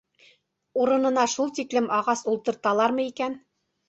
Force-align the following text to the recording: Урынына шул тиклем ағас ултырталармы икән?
Урынына 0.85 1.25
шул 1.33 1.51
тиклем 1.59 1.89
ағас 1.97 2.23
ултырталармы 2.31 3.07
икән? 3.11 3.37